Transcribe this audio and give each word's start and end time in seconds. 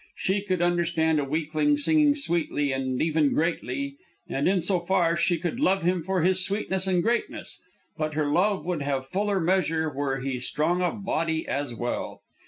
She 0.15 0.41
could 0.41 0.63
understand 0.63 1.19
a 1.19 1.23
weakling 1.23 1.77
singing 1.77 2.15
sweetly 2.15 2.71
and 2.71 2.99
even 3.03 3.35
greatly, 3.35 3.97
and 4.27 4.47
in 4.47 4.59
so 4.59 4.79
far 4.79 5.15
she 5.15 5.37
could 5.37 5.59
love 5.59 5.83
him 5.83 6.01
for 6.01 6.23
his 6.23 6.43
sweetness 6.43 6.87
and 6.87 7.03
greatness; 7.03 7.61
but 7.99 8.15
her 8.15 8.25
love 8.31 8.65
would 8.65 8.81
have 8.81 9.05
fuller 9.05 9.39
measure 9.39 9.93
were 9.93 10.19
he 10.21 10.39
strong 10.39 10.81
of 10.81 11.05
body 11.05 11.47
as 11.47 11.75
well. 11.75 12.21